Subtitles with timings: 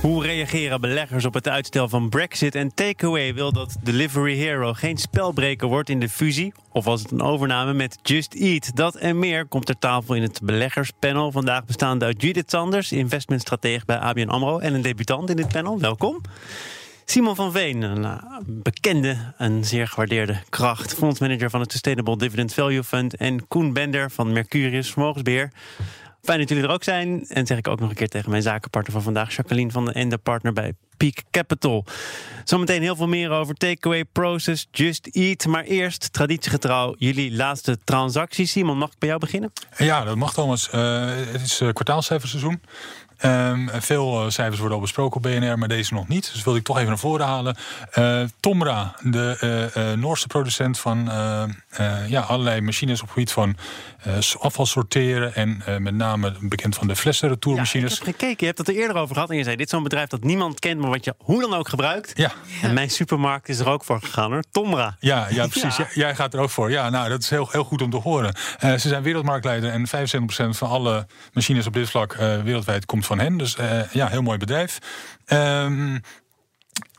[0.00, 2.54] Hoe reageren beleggers op het uitstel van Brexit?
[2.54, 6.52] En Takeaway wil dat Delivery Hero geen spelbreker wordt in de fusie.
[6.72, 8.76] Of was het een overname met Just Eat?
[8.76, 11.32] Dat en meer komt ter tafel in het beleggerspanel.
[11.32, 14.58] Vandaag bestaande uit Judith Sanders, investmentstratege bij ABN AMRO.
[14.58, 15.80] En een debutant in dit panel.
[15.80, 16.20] Welkom.
[17.04, 20.94] Simon van Veen, een uh, bekende en zeer gewaardeerde kracht.
[20.94, 23.16] Fondsmanager van het Sustainable Dividend Value Fund.
[23.16, 25.52] En Koen Bender van Mercurius Vermogensbeheer.
[26.22, 27.24] Fijn dat jullie er ook zijn.
[27.28, 29.94] En zeg ik ook nog een keer tegen mijn zakenpartner van vandaag, Jacqueline van den
[29.94, 31.84] Ende, partner bij Peak Capital.
[32.44, 35.46] Zometeen heel veel meer over takeaway process, just eat.
[35.46, 38.46] Maar eerst, traditiegetrouw, jullie laatste transactie.
[38.46, 39.52] Simon, mag ik bij jou beginnen?
[39.76, 40.68] Ja, dat mag Thomas.
[40.74, 42.60] Uh, het is uh, kwartaalcijferseizoen.
[43.24, 46.32] Um, veel uh, cijfers worden al besproken op BNR, maar deze nog niet.
[46.32, 47.56] Dus wilde ik toch even naar voren halen.
[47.98, 51.10] Uh, Tomra, de uh, Noorse producent van
[52.06, 53.56] ja, allerlei machines op het gebied van
[54.38, 55.34] afval sorteren.
[55.34, 57.90] En met name bekend van de flessenretourmachines.
[57.90, 59.30] Ja, ik heb gekeken, je hebt het er eerder over gehad.
[59.30, 61.54] En je zei, dit is zo'n bedrijf dat niemand kent, maar wat je hoe dan
[61.54, 62.12] ook gebruikt.
[62.14, 62.32] Ja.
[62.62, 64.42] En mijn supermarkt is er ook voor gegaan hoor.
[64.50, 64.96] Tomra.
[65.00, 65.76] Ja, ja precies.
[65.76, 65.86] Ja.
[65.94, 66.70] Jij gaat er ook voor.
[66.70, 68.34] Ja, nou, dat is heel, heel goed om te horen.
[68.60, 69.90] ze zijn wereldmarktleider en 75%
[70.50, 73.36] van alle machines op dit vlak wereldwijd komt van hen.
[73.36, 74.78] Dus uh, ja, heel mooi bedrijf.
[75.26, 76.00] Um,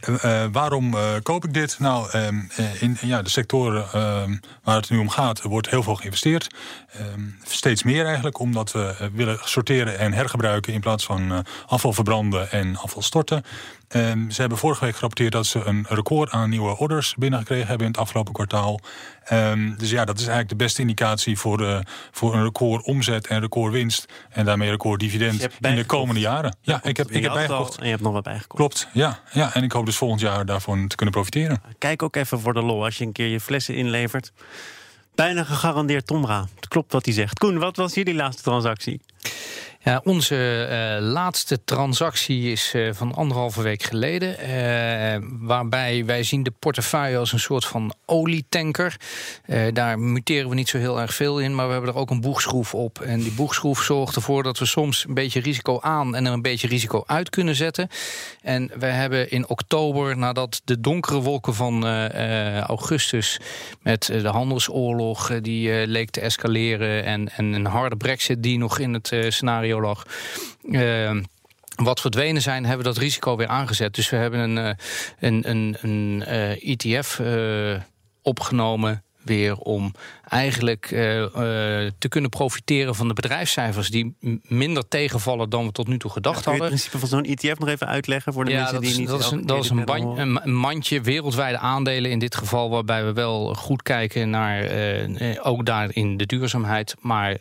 [0.10, 1.80] uh, waarom uh, koop ik dit?
[1.80, 5.96] Nou, um, in ja, de sectoren uh, waar het nu om gaat, wordt heel veel
[5.96, 6.48] geïnvesteerd.
[7.44, 12.76] steeds meer eigenlijk, omdat we willen sorteren en hergebruiken in plaats van afval verbranden en
[12.78, 13.44] afval storten.
[13.96, 17.86] Um, ze hebben vorige week gerapporteerd dat ze een record aan nieuwe orders binnengekregen hebben
[17.86, 18.80] in het afgelopen kwartaal.
[19.32, 23.28] Um, dus ja, dat is eigenlijk de beste indicatie voor, de, voor een record omzet
[23.28, 24.06] en record winst.
[24.30, 26.56] En daarmee record dividend in de komende jaren.
[26.62, 27.78] Ja, ja ik heb, ik heb bijgekocht.
[27.78, 28.56] En je hebt nog wat bijgekocht.
[28.56, 29.54] Klopt, ja, ja.
[29.54, 31.62] En ik hoop dus volgend jaar daarvan te kunnen profiteren.
[31.78, 34.32] Kijk ook even voor de lol als je een keer je flessen inlevert.
[35.16, 36.48] Bijna gegarandeerd Tomra.
[36.56, 37.40] Het klopt wat hij zegt.
[37.40, 39.02] Koen, wat was jullie laatste transactie?
[39.84, 44.36] Ja, onze uh, laatste transactie is uh, van anderhalve week geleden.
[44.40, 48.96] Uh, waarbij wij zien de portefeuille als een soort van olietanker.
[49.74, 52.22] daar muteren we niet zo heel erg veel in, maar we hebben er ook een
[52.22, 53.00] boegschroef op.
[53.00, 56.42] En die boegschroef zorgt ervoor dat we soms een beetje risico aan en er een
[56.42, 57.88] beetje risico uit kunnen zetten.
[58.42, 61.86] En we hebben in oktober, nadat de donkere wolken van
[62.60, 63.40] augustus
[63.82, 68.94] met de handelsoorlog die leek te escaleren en, en een harde brexit die nog in
[68.94, 69.71] het scenario
[70.64, 71.22] Uh,
[71.76, 73.96] wat verdwenen zijn, hebben dat risico weer aangezet.
[73.96, 74.76] Dus we hebben een, eh,
[75.20, 76.24] een, een, een
[76.60, 77.82] ETF uh,
[78.22, 79.94] opgenomen weer om
[80.28, 81.28] eigenlijk uh, uh,
[81.98, 86.44] te kunnen profiteren van de bedrijfscijfers die minder tegenvallen dan we tot nu toe gedacht
[86.44, 86.62] ja, hadden.
[86.62, 89.08] het principe van zo'n ETF nog even uitleggen voor de ja, mensen die is, niet
[89.08, 93.06] dat is een, dat is een, ban, een, mandje wereldwijde aandelen in dit geval, waarbij
[93.06, 97.38] we wel goed kijken naar uh, ook daarin de duurzaamheid, maar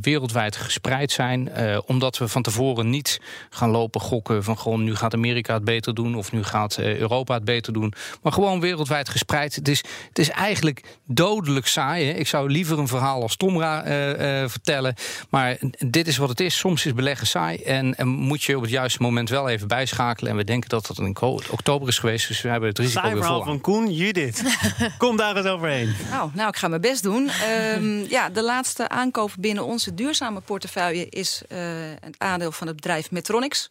[0.00, 1.50] wereldwijd gespreid zijn,
[1.86, 5.94] omdat we van tevoren niet gaan lopen gokken van gewoon nu gaat Amerika het beter
[5.94, 9.54] doen of nu gaat Europa het beter doen, maar gewoon wereldwijd gespreid.
[9.54, 10.82] Het is, het is eigenlijk
[11.24, 12.06] dodelijk saai.
[12.06, 12.12] Hè?
[12.12, 14.94] Ik zou liever een verhaal als Tomra uh, uh, vertellen.
[15.30, 16.58] Maar dit is wat het is.
[16.58, 17.56] Soms is beleggen saai.
[17.56, 20.30] En, en, moet je op het juiste moment wel even bijschakelen.
[20.30, 21.16] En we denken dat dat in
[21.50, 22.28] oktober is geweest.
[22.28, 24.42] Dus we hebben het risico saai weer verhaal van Koen, Judith.
[24.98, 25.94] Kom daar eens overheen.
[26.10, 27.30] Nou, nou ik ga mijn best doen.
[27.76, 31.06] um, ja, de laatste aankoop binnen onze duurzame portefeuille...
[31.08, 31.58] is uh,
[32.00, 33.70] het aandeel van het bedrijf Metronics.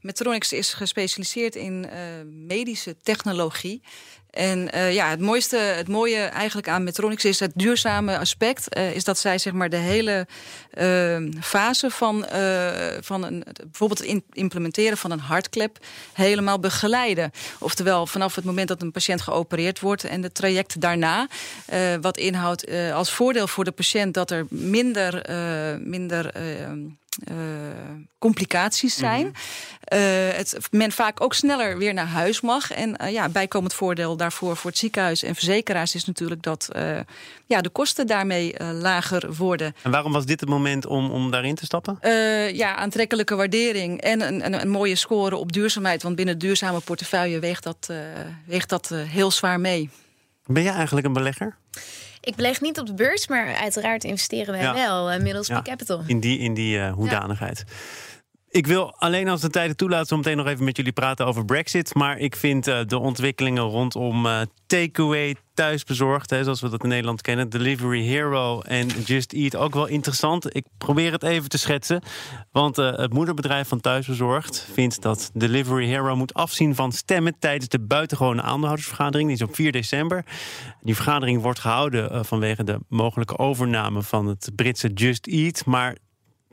[0.00, 1.92] Metronics is gespecialiseerd in uh,
[2.46, 3.82] medische technologie.
[4.30, 8.76] En uh, ja, het, mooiste, het mooie eigenlijk aan Metronics is het duurzame aspect.
[8.76, 10.26] Uh, is dat zij zeg maar de hele
[10.78, 12.26] uh, fase van,
[13.00, 15.78] van een, bijvoorbeeld het implementeren van een hartklep
[16.12, 17.30] helemaal begeleiden.
[17.58, 21.28] Oftewel vanaf het moment dat een patiënt geopereerd wordt en het traject daarna.
[22.00, 25.24] wat inhoudt als voordeel voor de patiënt dat er minder,
[25.80, 26.32] minder
[27.30, 27.36] uh,
[28.18, 29.26] complicaties zijn.
[29.26, 29.98] Mm -hmm.
[29.98, 32.72] uh, het, men vaak ook sneller weer naar huis mag.
[32.72, 36.68] En uh, ja, bijkomend voordeel daarvoor voor het ziekenhuis en verzekeraars is natuurlijk dat
[37.46, 39.74] ja, de kosten daarmee lager worden.
[39.82, 41.98] En waarom was dit het moment om, om daarin te stappen?
[42.52, 46.02] ja, aantrekkelijke waardering en een, een, een, mooie score op duurzaamheid.
[46.02, 47.92] Want binnen duurzame portefeuille weegt dat,
[48.46, 49.90] weegt dat heel zwaar mee.
[50.46, 51.56] Ben jij eigenlijk een belegger?
[52.20, 54.74] Ik beleg niet op de beurs, maar uiteraard investeren wij ja.
[54.74, 56.02] wel uh, middels ja, Capital.
[56.06, 57.64] In die, in die uh, hoedanigheid.
[58.50, 61.26] Ik wil alleen als de tijd het toelaat zo meteen nog even met jullie praten
[61.26, 61.94] over Brexit.
[61.94, 66.88] Maar ik vind uh, de ontwikkelingen rondom uh, takeaway, thuisbezorgd, hè, zoals we dat in
[66.88, 70.56] Nederland kennen, Delivery Hero en Just Eat ook wel interessant.
[70.56, 72.02] Ik probeer het even te schetsen.
[72.52, 77.68] Want uh, het moederbedrijf van Thuisbezorgd vindt dat Delivery Hero moet afzien van stemmen tijdens
[77.68, 79.28] de buitengewone aandeelhoudersvergadering.
[79.28, 80.24] Die is op 4 december.
[80.82, 85.64] Die vergadering wordt gehouden vanwege de mogelijke overname van het Britse Just Eat.
[85.64, 85.96] Maar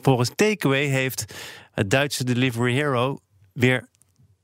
[0.02, 1.34] volgens Takeaway heeft
[1.72, 3.20] het Duitse Delivery Hero
[3.54, 3.88] weer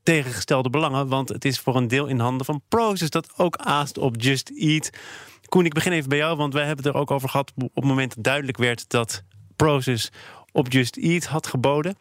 [0.04, 1.08] tegengestelde belangen.
[1.08, 4.52] Want het is voor een deel in handen van Proces dat ook aast op Just
[4.58, 4.90] Eat.
[5.46, 7.76] Koen, ik begin even bij jou, want wij hebben het er ook over gehad op
[7.76, 9.24] het moment dat duidelijk werd dat
[9.56, 10.12] Proces
[10.52, 11.96] op Just Eat had geboden.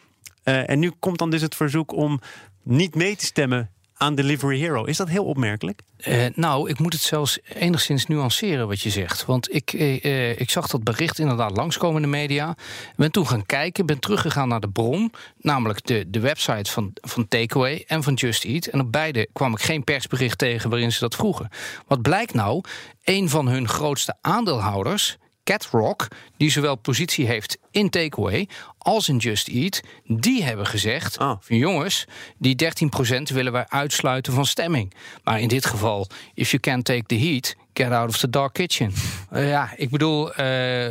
[0.44, 2.20] Uh, en nu komt dan dus het verzoek om
[2.62, 4.84] niet mee te stemmen aan Delivery Hero.
[4.84, 5.80] Is dat heel opmerkelijk?
[6.08, 9.24] Uh, nou, ik moet het zelfs enigszins nuanceren wat je zegt.
[9.24, 12.56] Want ik, uh, ik zag dat bericht inderdaad langskomen in de media.
[12.96, 15.12] Ben toen gaan kijken, ben teruggegaan naar de bron.
[15.40, 18.66] Namelijk de, de website van, van Takeaway en van Just Eat.
[18.66, 21.48] En op beide kwam ik geen persbericht tegen waarin ze dat vroegen.
[21.86, 22.60] Wat blijkt nou?
[23.04, 28.48] Een van hun grootste aandeelhouders Catrock, die zowel positie heeft in Takeaway
[28.78, 31.36] als in Just Eat, die hebben gezegd: Ah.
[31.40, 32.04] van jongens,
[32.38, 34.94] die 13% willen wij uitsluiten van stemming.
[35.24, 38.52] Maar in dit geval, if you can't take the heat, get out of the dark
[38.52, 38.92] kitchen.
[39.32, 40.36] Uh, ja, ik bedoel, uh,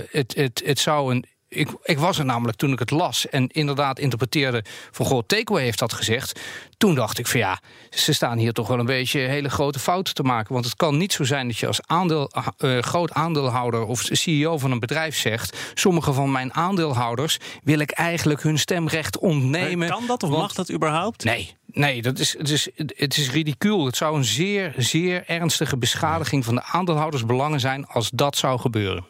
[0.09, 3.47] het, het, het zou een ik, ik, was er namelijk toen ik het las en
[3.47, 6.39] inderdaad interpreteerde van goh, Takeaway heeft dat gezegd.
[6.77, 7.59] Toen dacht ik van ja,
[7.89, 10.53] ze staan hier toch wel een beetje hele grote fouten te maken.
[10.53, 14.57] Want het kan niet zo zijn dat je als aandeel, uh, groot aandeelhouder of CEO
[14.57, 19.89] van een bedrijf zegt: sommige van mijn aandeelhouders wil ik eigenlijk hun stemrecht ontnemen.
[19.89, 21.23] Kan dat of want, mag dat überhaupt?
[21.23, 23.85] Nee, Nee, dat is, het, is, het is ridicuul.
[23.85, 29.05] Het zou een zeer, zeer ernstige beschadiging van de aandeelhoudersbelangen zijn als dat zou gebeuren.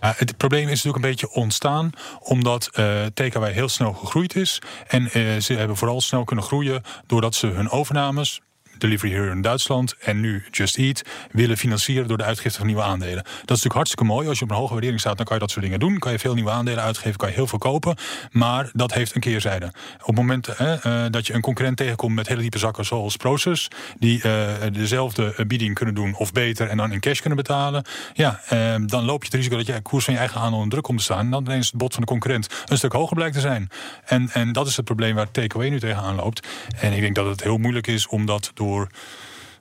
[0.00, 4.62] Ja, het probleem is natuurlijk een beetje ontstaan omdat uh, TKW heel snel gegroeid is.
[4.86, 8.40] En uh, ze hebben vooral snel kunnen groeien doordat ze hun overnames.
[8.78, 12.82] Delivery Hero in Duitsland en nu Just Eat willen financieren door de uitgifte van nieuwe
[12.82, 13.22] aandelen.
[13.22, 14.28] Dat is natuurlijk hartstikke mooi.
[14.28, 15.98] Als je op een hoge waardering staat, dan kan je dat soort dingen doen.
[15.98, 17.96] Kan je veel nieuwe aandelen uitgeven, kan je heel veel kopen.
[18.30, 19.66] Maar dat heeft een keerzijde.
[20.00, 23.68] Op het moment uh, dat je een concurrent tegenkomt met hele diepe zakken zoals Proces,
[23.98, 28.40] die uh, dezelfde bieding kunnen doen of beter en dan in cash kunnen betalen, ja,
[28.86, 30.98] dan loop je het risico dat je koers van je eigen aandeel onder druk komt
[30.98, 31.18] te staan.
[31.18, 33.68] En dan ineens het bod van de concurrent een stuk hoger blijkt te zijn.
[34.04, 36.46] En, en dat is het probleem waar TKW nu tegenaan loopt.
[36.80, 38.67] En ik denk dat het heel moeilijk is om dat door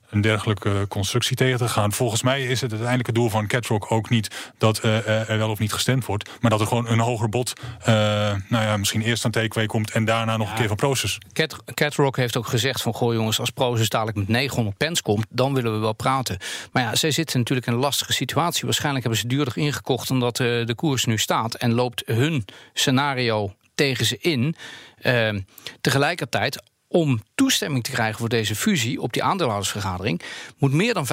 [0.09, 1.91] een dergelijke constructie tegen te gaan.
[1.91, 5.59] Volgens mij is het uiteindelijke doel van Catrock ook niet dat uh, er wel of
[5.59, 7.85] niet gestemd wordt, maar dat er gewoon een hoger bod, uh,
[8.47, 10.53] nou ja, misschien eerst aan TKW komt en daarna nog ja.
[10.53, 11.17] een keer van Proces.
[11.33, 15.25] Cat, Catrock heeft ook gezegd van, goh jongens, als Proces dadelijk met 900 pence komt,
[15.29, 16.37] dan willen we wel praten.
[16.71, 18.65] Maar ja, zij zitten natuurlijk in een lastige situatie.
[18.65, 23.53] Waarschijnlijk hebben ze duurder ingekocht omdat uh, de koers nu staat en loopt hun scenario
[23.75, 24.55] tegen ze in.
[25.01, 25.29] Uh,
[25.81, 30.21] tegelijkertijd om toestemming te krijgen voor deze fusie op die aandeelhoudersvergadering,
[30.57, 31.09] moet meer dan 75%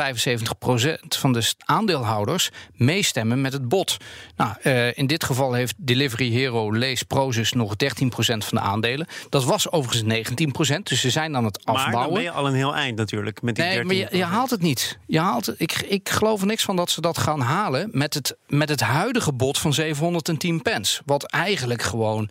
[1.08, 3.96] van de aandeelhouders meestemmen met het bod.
[4.36, 7.86] Nou, uh, in dit geval heeft Delivery Hero Lees Prozus nog 13%
[8.16, 9.06] van de aandelen.
[9.28, 10.28] Dat was overigens
[10.76, 11.92] 19%, dus ze zijn aan het afbouwen.
[11.92, 13.86] Maar dan ben je al een heel eind natuurlijk met die nee, 13%.
[13.86, 14.98] maar je, je, haalt het niet.
[15.06, 18.14] Je haalt het, ik, ik geloof er niks van dat ze dat gaan halen met
[18.14, 21.02] het, met het huidige bod van 710 pence.
[21.04, 22.30] Wat eigenlijk gewoon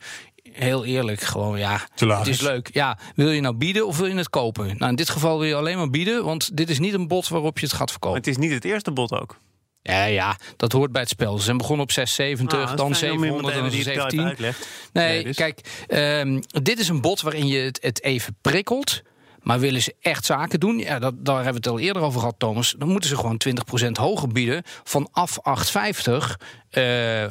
[0.51, 2.69] heel eerlijk, gewoon ja, het is leuk.
[2.73, 4.75] Ja, wil je nou bieden of wil je het kopen?
[4.77, 7.27] Nou, in dit geval wil je alleen maar bieden, want dit is niet een bod
[7.27, 8.17] waarop je het gaat verkopen.
[8.19, 9.39] Maar het is niet het eerste bod ook.
[9.81, 11.37] Ja, ja, dat hoort bij het spel.
[11.37, 13.83] Ze zijn begonnen op 670, Ah, dan dat is fijn om 700 en iemand te
[13.83, 14.27] hebben die het 17.
[14.27, 14.67] uitlegt.
[14.93, 15.35] Nee, Nee, dus.
[15.35, 19.01] kijk, ehm, dit is een bod waarin je het, het even prikkelt.
[19.43, 20.77] Maar willen ze echt zaken doen?
[20.77, 22.75] Ja, dat, daar hebben we het al eerder over gehad, Thomas.
[22.77, 23.41] Dan moeten ze gewoon
[23.87, 24.63] 20% hoger bieden.
[24.83, 27.25] Vanaf 850 eh,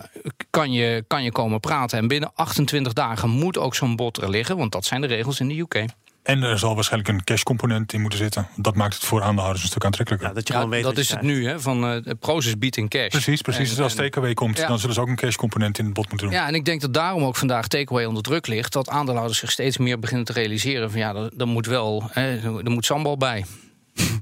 [0.51, 1.99] kan, je, kan je komen praten.
[1.99, 4.57] En binnen 28 dagen moet ook zo'n bod er liggen.
[4.57, 5.85] Want dat zijn de regels in de UK.
[6.23, 8.47] En er zal waarschijnlijk een cash-component in moeten zitten.
[8.57, 10.29] Dat maakt het voor aandeelhouders een stuk aantrekkelijker.
[10.29, 12.89] Ja, dat je Ja, weet dat is het nu, hè, van eh Proces biedt in
[12.89, 13.09] cash.
[13.09, 13.71] Precies, precies.
[13.71, 14.67] En- dus als TKW komt, Ja.
[14.67, 16.37] dan zullen ze ook een cash-component in het bod moeten doen.
[16.37, 18.73] Ja, en ik denk dat daarom ook vandaag takeaway onder druk ligt.
[18.73, 22.37] Dat aandeelhouders zich steeds meer beginnen te realiseren van ja, er, er moet wel, hè,
[22.65, 23.45] er moet sambal bij.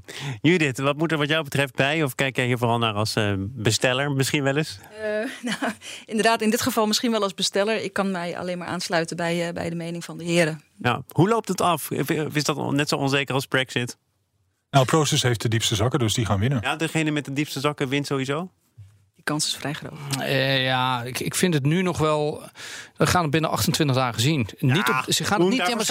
[0.41, 2.03] Judith, wat moet er wat jou betreft bij?
[2.03, 4.79] Of kijk jij hier vooral naar als eh, besteller misschien wel eens?
[5.01, 5.03] Eh,
[5.59, 5.73] nou,
[6.05, 7.83] inderdaad, in dit geval misschien wel als besteller.
[7.83, 10.61] Ik kan mij alleen maar aansluiten bij, eh, bij de mening van de heren.
[10.77, 11.03] Ja.
[11.11, 11.91] Hoe loopt het af?
[12.31, 13.97] Is dat net zo onzeker als Brexit?
[14.69, 16.59] Nou, Proces heeft de diepste zakken, dus die gaan winnen.
[16.61, 18.51] Ja, degene met de diepste zakken wint sowieso?
[19.21, 19.93] Die kans is vrij groot.
[20.19, 22.43] Eh, ja, ik, ik vind het nu nog wel.
[22.97, 24.47] We gaan het binnen 28 dagen zien.
[24.59, 25.83] niet op, ze, gaan het niet, ja,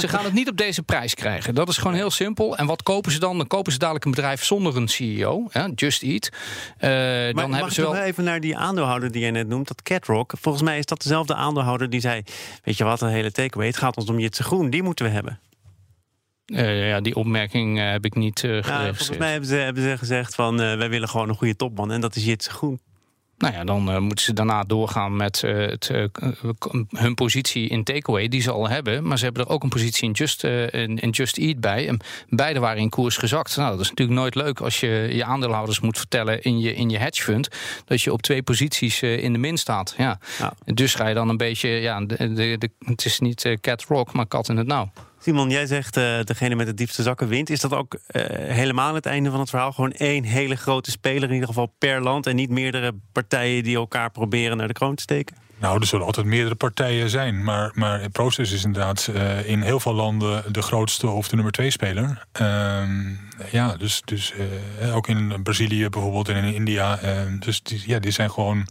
[0.00, 1.54] ze gaan het niet op deze prijs krijgen.
[1.54, 2.56] Dat is gewoon heel simpel.
[2.56, 3.36] En wat kopen ze dan?
[3.38, 5.46] Dan kopen ze dadelijk een bedrijf zonder een CEO.
[5.50, 6.30] Hè, Just Eat.
[6.78, 7.94] Eh, Maar dan mag hebben ze wel.
[7.96, 10.32] even naar die aandeelhouder die jij net noemt, dat Catrock.
[10.40, 12.22] Volgens mij is dat dezelfde aandeelhouder die zei...
[12.64, 14.70] weet je wat, een hele takeaway, het gaat ons om Jitse Groen.
[14.70, 15.38] Die moeten we hebben.
[16.50, 18.96] Eh, ja, die opmerking eh, heb ik niet geregistreerd.
[18.96, 20.56] volgens mij hebben ze, hebben ze gezegd van...
[20.56, 22.80] wij willen gewoon een goede topman en dat is Jitse Groen.
[23.38, 25.90] Nou ja, dan moeten ze daarna doorgaan met het,
[26.88, 29.06] hun positie in takeaway, die ze al hebben.
[29.06, 31.88] Maar ze hebben er ook een positie in Just, in, in Just Eat bij.
[31.88, 33.56] En beide waren in koers gezakt.
[33.56, 36.90] Nou, dat is natuurlijk nooit leuk als je je aandeelhouders moet vertellen in je, in
[36.90, 37.48] je hedge fund.
[37.84, 39.94] dat je op twee posities in de min staat.
[39.96, 40.18] Ja.
[40.38, 40.54] Ja.
[40.64, 41.68] Dus ga je dan een beetje.
[41.68, 44.90] Ja, de, de, de, het is niet cat rock, maar kat in het nauw.
[45.22, 47.50] Simon, jij zegt eh, degene met de diepste zakken wint.
[47.50, 48.22] Is dat ook eh,
[48.54, 49.72] helemaal het einde van het verhaal?
[49.72, 52.26] Gewoon één hele grote speler, in ieder geval per land...
[52.26, 55.36] en niet meerdere partijen die elkaar proberen naar de kroon te steken?
[55.58, 57.44] Nou, er zullen altijd meerdere partijen zijn.
[57.44, 61.34] Maar, maar het proces is inderdaad eh, in heel veel landen de grootste of de
[61.34, 62.26] nummer twee speler.
[62.32, 63.14] Ehm,
[63.50, 64.32] ja, dus, dus
[64.92, 66.98] ook in Brazilië bijvoorbeeld en in India.
[67.38, 68.66] dus die, ja, die zijn gewoon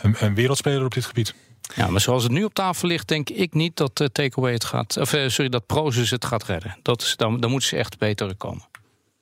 [0.00, 1.34] een, een wereldspeler op dit gebied.
[1.74, 4.64] Ja, maar zoals het nu op tafel ligt, denk ik niet dat eh, takeaway het
[4.64, 4.96] gaat.
[4.96, 6.76] Of eh, sorry, dat Prozus het gaat redden.
[6.82, 8.64] Dat is, dan, dan moeten ze echt beter komen.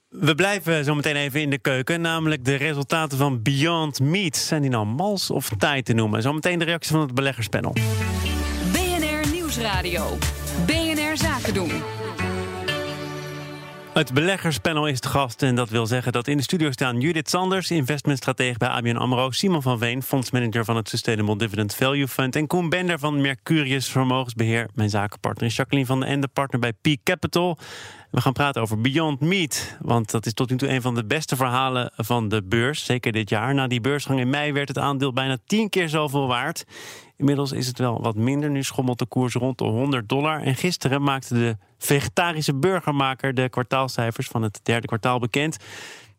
[0.08, 2.00] We blijven zo meteen even in de keuken.
[2.00, 4.36] Namelijk de resultaten van Beyond Meat.
[4.36, 6.22] Zijn die nou mals of taai te noemen?
[6.22, 7.72] Zometeen de reactie van het beleggerspanel.
[8.72, 10.18] BNR Nieuwsradio.
[10.66, 12.03] BNR Zaken doen.
[13.94, 17.28] Het beleggerspanel is de gast en dat wil zeggen dat in de studio staan Judith
[17.28, 22.36] Sanders, investmentstratege bij ABN AMRO, Simon van Veen, fondsmanager van het Sustainable Dividend Value Fund
[22.36, 24.68] en Koen Bender van Mercurius Vermogensbeheer.
[24.74, 27.58] Mijn zakenpartner is Jacqueline van den Ende, partner bij Peak Capital.
[28.10, 31.04] We gaan praten over Beyond Meat, want dat is tot nu toe een van de
[31.04, 33.54] beste verhalen van de beurs, zeker dit jaar.
[33.54, 36.64] Na die beursgang in mei werd het aandeel bijna tien keer zoveel waard.
[37.16, 38.50] Inmiddels is het wel wat minder.
[38.50, 40.42] Nu schommelt de koers rond de 100 dollar.
[40.42, 45.56] En gisteren maakte de vegetarische burgermaker de kwartaalcijfers van het derde kwartaal bekend.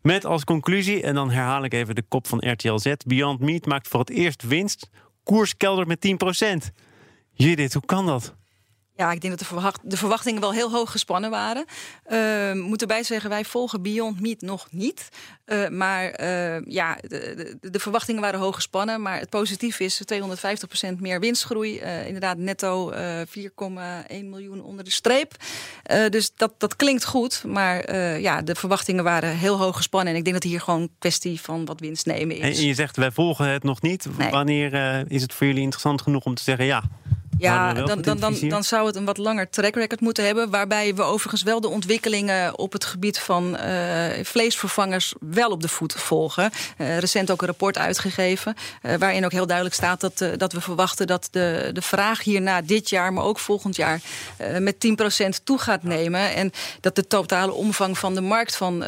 [0.02, 3.66] Met als conclusie, en dan herhaal ik even de kop van RTL Z: Beyond Meat
[3.66, 4.90] maakt voor het eerst winst.
[5.24, 6.00] Koers keldert met
[6.68, 6.74] 10%.
[7.32, 8.36] Judith, hoe kan dat?
[8.98, 11.66] Ja, ik denk dat de, verwacht, de verwachtingen wel heel hoog gespannen waren.
[12.12, 15.10] Uh, moet erbij zeggen, wij volgen Beyond Meat nog niet.
[15.46, 19.02] Uh, maar uh, ja, de, de, de, verwachtingen waren hoog gespannen.
[19.02, 21.80] Maar het positief is 250% meer winstgroei.
[22.06, 22.96] inderdaad, netto 4,1
[24.24, 25.36] miljoen onder de streep.
[26.10, 27.44] dus dat, dat klinkt goed.
[27.44, 30.14] Maar ja, de verwachtingen waren heel hoog gespannen.
[30.14, 32.60] En ik denk dat hier gewoon een kwestie van wat winst nemen is.
[32.60, 34.08] En je zegt, wij volgen het nog niet.
[34.18, 34.30] Nee.
[34.30, 36.84] Wanneer is het voor jullie interessant genoeg om te zeggen ja?
[37.38, 40.50] Ja, dan, dan, dan, dan zou het een wat langer track record moeten hebben.
[40.50, 45.68] Waarbij we overigens wel de ontwikkelingen op het gebied van uh, vleesvervangers wel op de
[45.68, 46.52] voet volgen.
[46.78, 48.56] Uh, recent ook een rapport uitgegeven.
[48.82, 52.62] Uh, waarin ook heel duidelijk staat dat, dat we verwachten dat de, de vraag hierna
[52.62, 54.02] dit jaar, maar ook volgend jaar,
[54.60, 54.76] met
[55.26, 56.36] 10% toe gaat nemen.
[56.36, 56.52] En
[56.82, 58.84] dat de totale omvang van de markt van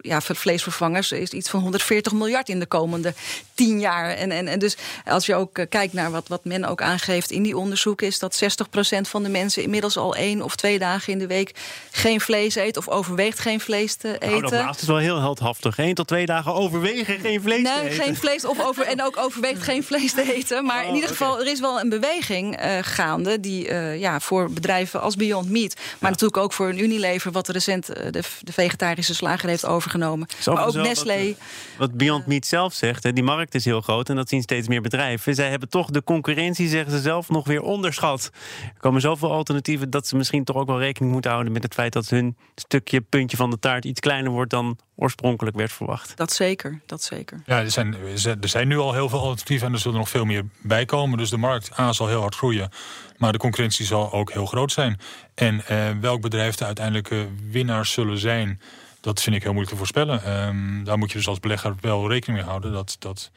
[0.00, 3.14] ja, vleesvervangers is iets van 140 miljard in de komende
[3.54, 4.10] 10 jaar.
[4.10, 7.42] En, en, en dus als je ook kijkt naar wat, wat men ook aangeeft in
[7.42, 11.18] die onderzoek is dat 60% van de mensen inmiddels al één of twee dagen in
[11.18, 11.54] de week
[11.90, 14.28] geen vlees eet of overweegt geen vlees te eten.
[14.28, 15.78] Nou, dat laatste is wel heel heldhaftig.
[15.78, 18.04] Eén tot twee dagen overwegen geen vlees nee, te eten.
[18.04, 20.64] geen vlees of over, en ook overweegt geen vlees te eten.
[20.64, 24.20] Maar Oh, in ieder geval, er is wel een beweging uh, gaande die uh, ja,
[24.20, 26.08] voor bedrijven als Beyond Meat, maar Ja.
[26.08, 30.28] natuurlijk ook voor een Unilever, wat recent uh, de, de vegetarische slager heeft overgenomen.
[30.44, 31.26] Maar ook Nestlé.
[31.26, 31.36] Wat,
[31.78, 34.68] wat Beyond Meat zelf zegt, hè, die markt is heel groot en dat zien steeds
[34.68, 35.34] meer bedrijven.
[35.34, 38.30] Zij hebben toch de concurrentie, zeggen ze zelf, nog weer onderschat.
[38.74, 41.74] Er komen zoveel alternatieven dat ze misschien toch ook wel rekening moeten houden met het
[41.74, 46.16] feit dat hun stukje, puntje van de taart iets kleiner wordt dan oorspronkelijk werd verwacht.
[46.16, 47.42] Dat zeker, dat zeker.
[47.46, 47.96] Ja, er zijn,
[48.40, 51.18] er zijn nu al heel veel alternatieven en er zullen nog veel meer bij komen.
[51.18, 52.70] Dus de markt A zal heel hard groeien,
[53.16, 55.00] maar de concurrentie zal ook heel groot zijn.
[55.34, 58.60] En eh, welk bedrijf de uiteindelijke winnaars zullen zijn,
[59.00, 60.24] dat vind ik heel moeilijk te voorspellen.
[60.24, 62.72] Ehm, daar moet je dus als belegger wel rekening mee houden.
[62.72, 63.30] Dat, dat,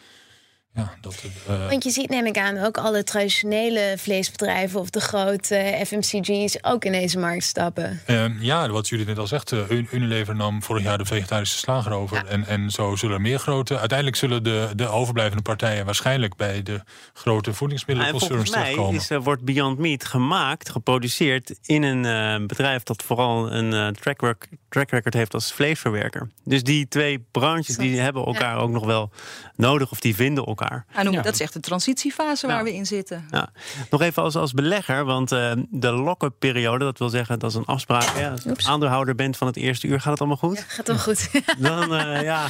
[0.75, 4.99] ja, dat, eh, Want je ziet, neem ik aan, ook alle traditionele vleesbedrijven of de
[4.99, 8.01] grote FMCG's ook in deze markt stappen.
[8.05, 11.91] Ehm, ja, wat jullie net al zegt, uh, Unilever nam vorig jaar de vegetarische slager
[11.91, 12.17] over.
[12.17, 12.25] Ja.
[12.25, 13.79] En, en zo zullen er meer grote.
[13.79, 16.81] Uiteindelijk zullen de, de overblijvende partijen waarschijnlijk bij de
[17.13, 19.01] grote En voedingsmiddelenconcerns volgens mij terechtkomen.
[19.01, 24.35] is, eh, wordt Beyond Meat gemaakt, geproduceerd in een eh, bedrijf dat vooral een track,
[24.69, 26.29] track record heeft als vleesverwerker.
[26.43, 29.11] Dus die twee branches die hebben elkaar ook nog wel
[29.55, 30.85] nodig of die vinden elkaar elkaar.
[30.95, 31.21] Ja, noem- Ja.
[31.21, 33.25] Dat is echt de transitiefase waar we in zitten.
[33.31, 33.49] Ja.
[33.89, 37.55] Nog even als, als belegger, want eh, de lock-up periode, dat wil zeggen dat is
[37.55, 38.17] een afspraak.
[38.17, 40.57] Ja, als je aandeelhouder bent van het eerste uur, gaat het allemaal goed?
[40.57, 41.29] Ja, gaat wel goed.
[41.57, 42.47] Dan, eh, ja,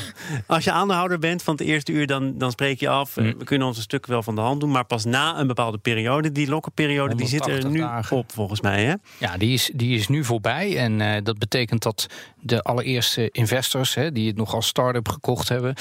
[0.48, 3.16] als je aandeelhouder bent van het eerste uur, dan, dan spreek je af.
[3.16, 3.22] Hm.
[3.38, 6.32] We kunnen onze stukken wel van de hand doen, maar pas na een bepaalde periode.
[6.32, 8.18] Die lock-up-periode, die zit er 180 nu dagen.
[8.18, 8.84] op, volgens mij.
[8.84, 8.94] Hè?
[9.18, 10.78] Ja, die is, die is nu voorbij.
[10.78, 12.08] En eh, dat betekent dat
[12.42, 15.76] de allereerste investors, hè, die het nog als start-up gekocht hebben,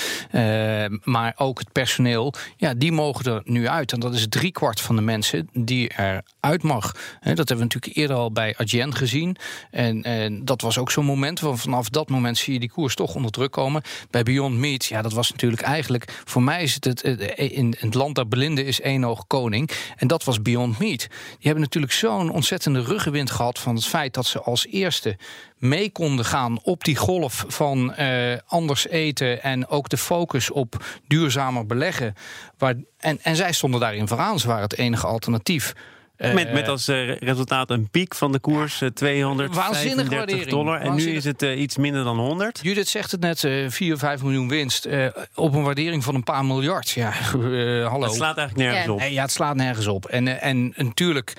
[1.03, 2.24] maar ook het personeel,
[2.57, 3.93] ja, die mogen er nu uit.
[3.93, 6.93] En dat is driekwart van de mensen die eruit mag.
[7.21, 9.37] Dat hebben we natuurlijk eerder al bij Adyen gezien.
[9.71, 11.41] En, en dat was ook zo'n moment.
[11.41, 13.83] Want vanaf dat moment zie je die koers toch onder druk komen.
[14.11, 16.23] Bij Beyond Meat, ja, dat was natuurlijk eigenlijk.
[16.25, 19.71] Voor mij is het, het in het land der blinde is één oog koning.
[19.97, 21.07] En dat was Beyond Meat.
[21.09, 25.17] Die hebben natuurlijk zo'n ontzettende ruggenwind gehad van het feit dat ze als eerste
[25.65, 30.85] mee konden gaan op die golf van eh, anders eten en ook de focus op
[31.07, 32.15] duurzamer beleggen.
[32.59, 34.39] Waar, en, en zij stonden daarin vooraan.
[34.39, 35.73] Ze waren het enige alternatief.
[36.17, 40.49] Eh, Met, met als eh, resultaat een piek van de koers, eh, 235 Waanzinnige waardering.
[40.51, 40.81] dollar.
[40.81, 42.61] En nu is het eh, iets minder dan 100.
[42.63, 46.23] Judith zegt het net, eh 4, 5 miljoen winst eh, op een waardering van een
[46.23, 46.91] paar miljard.
[46.91, 48.05] Ja, eh, hallo.
[48.05, 49.01] Het slaat eigenlijk nergens op.
[49.11, 50.07] Ja, het slaat nergens op.
[50.07, 51.33] En, eh, en, en natuurlijk,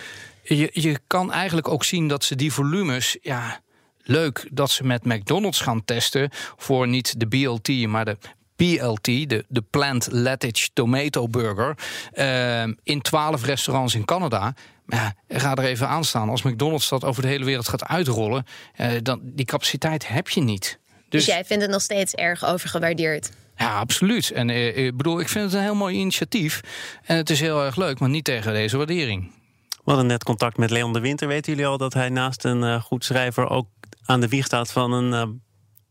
[0.44, 3.17] je, je kan eigenlijk ook zien dat ze die volumes.
[3.22, 3.60] Ja,
[4.07, 8.17] leuk dat ze met McDonald's gaan testen voor niet de BLT, maar de.
[8.55, 11.77] PLT, de, de Plant Lettuce Tomato Burger,
[12.12, 14.53] eh, in 12 restaurants in Canada.
[14.85, 16.29] Maar ja, ga er even aan staan.
[16.29, 18.45] Als McDonald's dat over de hele wereld gaat uitrollen,
[18.75, 20.79] eh, dan die capaciteit heb je niet.
[21.09, 23.31] Dus jij vindt het nog steeds erg overgewaardeerd.
[23.55, 24.31] Ja, absoluut.
[24.31, 26.62] En eh, ik bedoel, ik vind het een heel mooi initiatief.
[27.03, 29.31] En het is heel erg leuk, maar niet tegen deze waardering.
[29.69, 31.27] We hadden net contact met Leon de Winter.
[31.27, 33.67] Weten jullie al dat hij naast een goed schrijver ook
[34.05, 35.33] aan de wieg staat van een eh,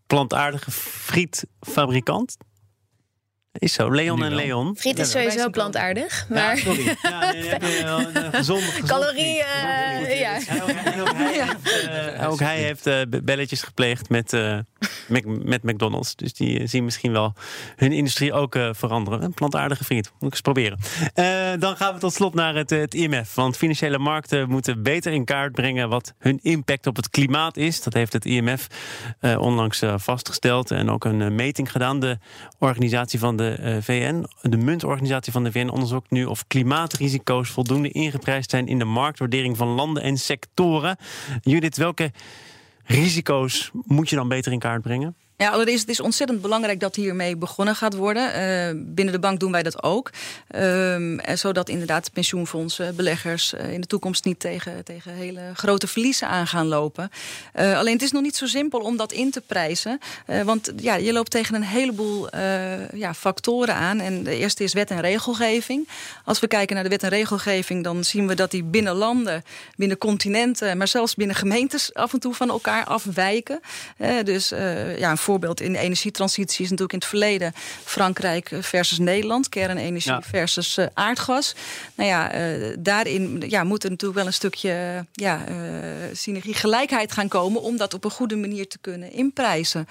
[0.07, 2.37] plantaardige frietfabrikant?
[3.59, 3.91] Is zo.
[3.91, 4.39] Leon Nu en wel.
[4.45, 4.77] Leon.
[4.77, 6.97] Friet is sowieso plantaardig, Ja, maar sorry.
[7.03, 8.33] Ja, nee, heb je wel een gezonde,
[8.63, 10.39] gezonde calorieën, eh, ja.
[10.47, 14.33] En ook, en ook hij heeft, eh, ook hij heeft eh, be- belletjes gepleegd met,
[14.33, 14.59] eh,
[15.09, 16.17] Mac- met McDonald's.
[16.17, 17.33] Dus die eh, zien misschien wel
[17.77, 19.23] hun industrie ook eh, veranderen.
[19.23, 20.05] Een plantaardige friet.
[20.13, 20.79] Moet ik eens proberen.
[21.15, 23.35] Eh, dan gaan we tot slot naar het, eh, het IMF.
[23.35, 27.83] Want financiële markten moeten beter in kaart brengen wat hun impact op het klimaat is.
[27.83, 28.67] Dat heeft het IMF
[29.21, 32.01] eh, onlangs eh, vastgesteld en ook een eh, meting gedaan.
[32.01, 32.19] De
[32.59, 37.91] organisatie van de eh, VN, de muntorganisatie van de VN, onderzoekt nu of klimaatrisico's voldoende
[37.91, 40.97] ingeprijsd zijn in de marktwaardering van landen en sectoren.
[41.43, 42.13] Judith, welke
[42.85, 45.17] risico's moet je dan beter in kaart brengen?
[45.37, 48.33] Ja, allereerst, het is ontzettend belangrijk dat hiermee begonnen gaat worden.
[48.33, 50.11] Eh, binnen de bank doen wij dat ook.
[50.49, 55.87] Ehm, en zodat inderdaad pensioenfondsen, beleggers eh, in de toekomst niet tegen, tegen hele grote
[55.87, 57.11] verliezen aan gaan lopen.
[57.53, 59.99] Eh, alleen het is nog niet zo simpel om dat in te prijzen.
[60.45, 62.29] Want ja, je loopt tegen een heleboel
[62.95, 64.01] ja, factoren aan.
[64.01, 65.89] En de eerste is wet en regelgeving.
[66.25, 69.45] Als we kijken naar de wet en regelgeving, dan zien we dat die binnen landen,
[69.77, 73.61] binnen continenten, maar zelfs binnen gemeentes af en toe van elkaar afwijken.
[74.25, 74.49] Dus
[74.99, 77.53] ja, voorbeeld in de energietransitie is natuurlijk in het verleden
[77.85, 80.23] Frankrijk versus Nederland, kernenergie Ja.
[80.23, 81.55] versus eh, aardgas.
[81.95, 85.55] Nou ja, eh, daarin ja, moet er natuurlijk wel een stukje ja, eh,
[86.13, 89.89] synergie, gelijkheid gaan komen om dat op een goede manier te kunnen inprijzen.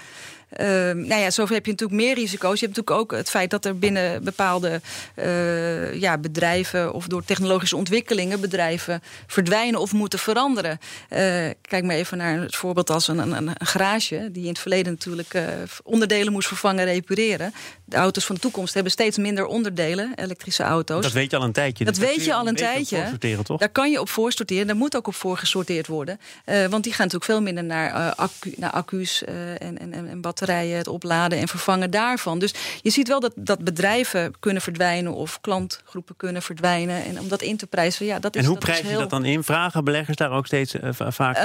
[0.54, 2.60] Ehm, nou ja, zoveel heb je natuurlijk meer risico's.
[2.60, 4.82] Je hebt natuurlijk ook het feit dat er binnen bepaalde
[5.16, 10.80] eh, ja, bedrijven of door technologische ontwikkelingen bedrijven verdwijnen of moeten veranderen.
[11.10, 11.20] Eh,
[11.62, 14.92] kijk maar even naar het voorbeeld als een, een, een garage, die in het verleden
[14.92, 15.44] natuurlijk eh,
[15.84, 17.54] onderdelen moest vervangen, repareren.
[17.94, 21.04] De auto's van de toekomst hebben steeds minder onderdelen, elektrische auto's.
[21.04, 21.86] Dat weet je al een tijdje.
[21.86, 23.44] Dat weet je al een tijdje.
[23.44, 23.60] toch?
[23.60, 24.68] Daar kan je op voorsorteren.
[24.68, 26.20] Daar moet ook op voorgesorteerd worden.
[26.46, 29.94] Eh, want die gaan natuurlijk veel minder naar, eh, accu, naar accu's eh, en, en,
[29.94, 32.40] en batterijen, het opladen en vervangen daarvan.
[32.40, 37.04] Dus je ziet wel dat, dat bedrijven kunnen verdwijnen of klantgroepen kunnen verdwijnen.
[37.04, 39.00] En om dat in te prijzen, ja, dat is En hoe dat prijs je heel...
[39.00, 39.44] dat dan in?
[39.44, 41.38] Vragen beleggers daar ook steeds va- vaak?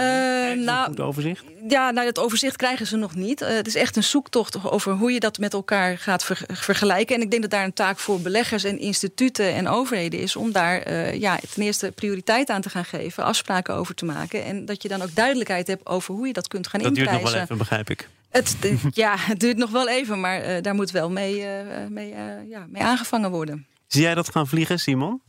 [0.56, 1.44] Nou, goed overzicht?
[1.68, 3.40] Ja, nou, dat overzicht krijgen ze nog niet.
[3.40, 7.16] Het is echt een zoektocht over hoe je dat met elkaar gaat ver- vergelijken.
[7.16, 10.52] En ik denk dat daar een taak voor beleggers en instituten en overheden is om
[10.52, 14.44] daar eh, ja, ten eerste prioriteit aan te gaan geven, afspraken over te maken.
[14.44, 17.08] En dat je dan ook duidelijkheid hebt over hoe je dat kunt gaan Dat duurt
[17.10, 17.24] inprijzen.
[17.30, 18.08] nog wel even, begrijp ik.
[18.30, 21.86] Het, de- ja, het duurt nog wel even, maar eh, daar moet wel mee, eh,
[21.88, 23.66] mee, eh, ja, mee aangevangen worden.
[23.86, 25.22] Zie jij dat gaan vliegen, Simon?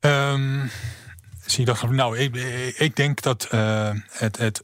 [0.00, 0.66] Ehm,
[1.46, 1.90] zie je dat?
[1.90, 2.36] Nou, ik,
[2.78, 4.62] ik denk dat eh, het, het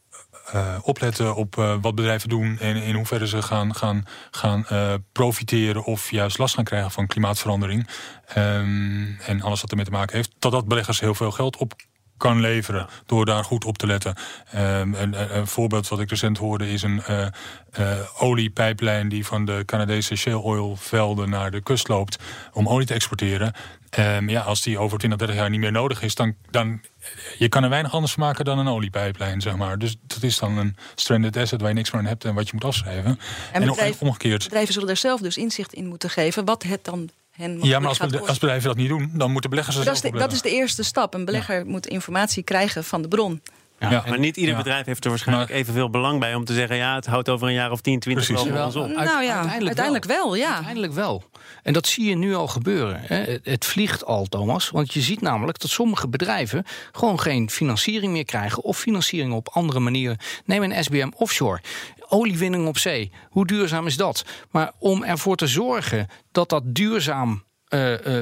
[0.55, 4.95] eh, opletten op eh, wat bedrijven doen en in hoeverre ze gaan, gaan, gaan eh,
[5.13, 7.89] profiteren of juist last gaan krijgen van klimaatverandering.
[8.27, 11.73] Ehm, en alles wat ermee te maken heeft, dat dat beleggers heel veel geld op
[12.17, 14.15] kan leveren door daar goed op te letten.
[14.55, 17.27] Um, een, een, voorbeeld wat ik recent hoorde is een uh,
[17.79, 22.19] uh, oliepijplijn die van de Canadese shale oil velden naar de kust loopt
[22.53, 23.53] om olie te exporteren.
[23.99, 26.81] Um, ja, als die over 20, 30 jaar niet meer nodig is, dan, dan
[27.39, 29.79] je kan er weinig anders maken dan een oliepijplijn, zeg maar.
[29.79, 32.47] Dus dat is dan een stranded asset waar je niks meer aan hebt en wat
[32.47, 33.19] je moet afschrijven.
[33.53, 34.45] En, bedrijf, en omgekeerd.
[34.45, 38.01] Bedrijven zullen er zelf dus inzicht in moeten geven wat het dan ja, maar als,
[38.01, 40.83] als, bedrijven dat niet doen, dan moeten beleggers dat, is de, dat is de eerste
[40.83, 41.15] stap.
[41.15, 43.43] Een belegger moet informatie krijgen van de bron.
[43.91, 46.95] Ja, maar niet ieder bedrijf heeft er waarschijnlijk evenveel belang bij om te zeggen: ja,
[46.95, 48.51] het houdt over een jaar of 10, 20 Precies.
[48.51, 48.75] wel op.
[48.75, 50.35] Nou ja, uiteindelijk, wel.
[50.35, 50.55] ja.
[50.55, 51.23] Uiteindelijk wel.
[51.63, 53.01] En dat zie je nu al gebeuren.
[53.03, 53.39] Hè.
[53.43, 54.71] Het vliegt al, Thomas.
[54.71, 58.63] Want je ziet namelijk dat sommige bedrijven gewoon geen financiering meer krijgen.
[58.63, 60.17] of financiering op andere manieren.
[60.45, 61.61] Neem een SBM Offshore
[62.09, 63.13] oliewinning op zee.
[63.31, 64.25] Hoe duurzaam is dat?
[64.51, 67.43] Maar om ervoor te zorgen dat dat duurzaam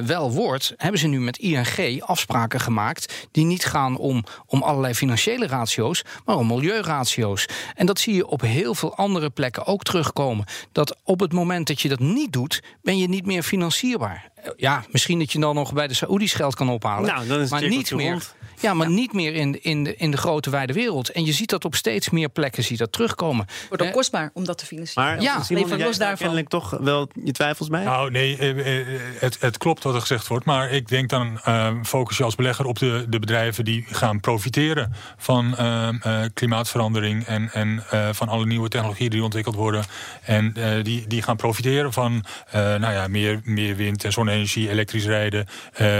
[0.05, 4.93] wel wordt, hebben ze nu met ING afspraken gemaakt die niet gaan om, om allerlei
[4.93, 7.45] financiële ratio's, maar om milieuratio's.
[7.75, 10.45] En dat zie je op heel veel andere plekken ook terugkomen.
[10.71, 14.31] Dat op het moment dat je dat niet doet, ben je niet meer financierbaar.
[14.57, 17.09] Ja, misschien dat je dan nog bij de Saoedi's geld kan ophalen.
[17.09, 18.11] Nou, dan is maar niet meer.
[18.11, 18.35] Rond.
[18.59, 21.09] Ja, maar niet meer in, in, de, in de grote wijde wereld.
[21.09, 23.45] En je ziet dat op steeds meer plekken zie dat terugkomen.
[23.69, 25.11] Wordt ook kostbaar om dat te financieren.
[25.11, 26.17] Maar ja, Simon, los daarvan.
[26.17, 27.83] kennelijk toch wel je twijfels bij?
[27.83, 28.87] Nou, nee, eh, eh,
[29.19, 30.45] het, het klopt wat er gezegd wordt.
[30.45, 34.19] Maar ik denk dan uh, focus je als belegger op de, de bedrijven die gaan
[34.19, 35.89] profiteren van uh,
[36.33, 39.83] klimaatverandering en, en van alle nieuwe technologieën die ontwikkeld worden.
[40.23, 40.53] En
[40.83, 45.47] die, die gaan profiteren van nou ja, meer, meer wind en zonne-energie, elektrisch rijden,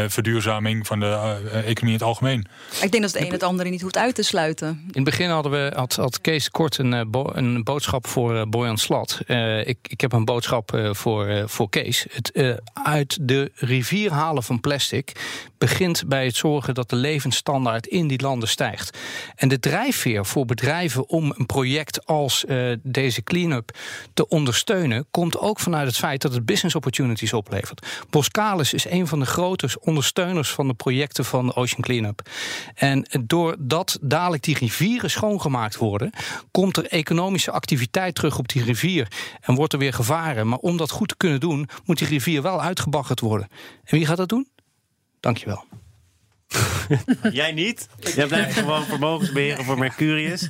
[0.08, 2.46] verduurzaming van de economie in het algemeen.
[2.82, 4.68] Ik denk dat het een het andere niet hoeft uit te sluiten.
[4.68, 8.42] In het begin hadden we, had, had Kees kort een, eh, een boodschap voor uh,
[8.48, 9.22] Boyan Slat.
[9.28, 12.06] Uh, ik, ik heb een boodschap uh, voor, voor Kees.
[12.10, 15.12] Het uit de rivier halen van plastic
[15.58, 18.98] begint bij het zorgen dat de levensstandaard in die landen stijgt.
[19.36, 22.46] En de drijfveer voor bedrijven om een project als
[22.82, 23.78] deze clean-up
[24.14, 27.86] te ondersteunen, komt ook vanuit het feit dat het business opportunities oplevert.
[28.10, 32.30] Boskalis is een van de grote ondersteuners van de projecten van Ocean Cleanup.
[32.76, 36.12] En doordat dadelijk die rivieren schoongemaakt worden,
[36.52, 39.08] komt er economische activiteit terug op die rivier
[39.42, 40.48] en wordt er weer gevaren.
[40.48, 43.48] Maar om dat goed te kunnen doen, moet die rivier wel uitgebaggerd worden.
[43.84, 44.48] En wie gaat dat doen?
[45.20, 45.66] Dankjewel.
[47.32, 47.88] Jij niet.
[48.16, 50.50] Jij blijft gewoon vermogensbeheer voor Mercurius.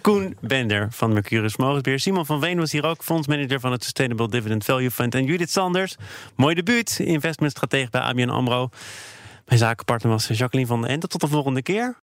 [0.00, 2.00] Koen Bender van Mercurius Vermogensbeheer.
[2.00, 5.14] Simon van Veen was hier ook fondsmanager van het Sustainable Dividend Value Fund.
[5.14, 5.96] En Judith Sanders,
[6.36, 8.68] mooi debuut, investmentstratege bij ABN AMRO.
[9.46, 11.06] Mijn zakenpartner was Jacqueline van den Ende.
[11.06, 12.02] Tot de volgende keer.